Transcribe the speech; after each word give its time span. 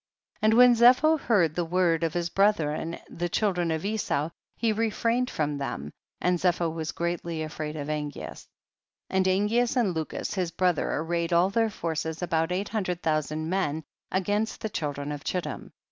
And 0.41 0.55
when 0.55 0.73
Zepho 0.73 1.19
heard 1.19 1.53
the 1.53 1.63
words 1.63 2.03
of 2.03 2.15
his 2.15 2.31
brethren 2.31 2.97
the 3.07 3.29
children 3.29 3.69
of 3.69 3.85
Esau 3.85 4.31
he 4.55 4.73
refrained 4.73 5.29
from 5.29 5.59
them, 5.59 5.91
and 6.19 6.39
Zepho 6.39 6.71
was 6.73 6.91
greatly 6.91 7.43
afraid 7.43 7.75
of 7.75 7.87
Angeas. 7.87 8.47
21. 9.11 9.11
And 9.19 9.25
Angeas 9.27 9.75
and 9.77 9.93
Lucus 9.93 10.33
his 10.33 10.49
brother 10.49 10.91
arrayed 10.91 11.33
all 11.33 11.51
their 11.51 11.69
forces, 11.69 12.23
about 12.23 12.51
eight 12.51 12.69
hundred 12.69 13.03
thousand 13.03 13.47
men, 13.47 13.83
against 14.11 14.61
the 14.61 14.69
children 14.69 15.11
of 15.11 15.23
Chittim. 15.23 15.69
22. 15.69 15.71